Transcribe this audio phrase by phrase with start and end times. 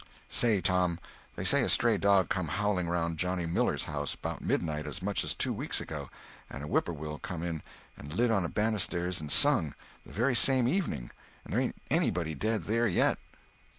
[0.29, 4.99] "Say, Tom—they say a stray dog come howling around Johnny Miller's house, 'bout midnight, as
[4.99, 6.09] much as two weeks ago;
[6.49, 7.61] and a whippoorwill come in
[7.95, 11.11] and lit on the banisters and sung, the very same evening;
[11.45, 13.19] and there ain't anybody dead there yet."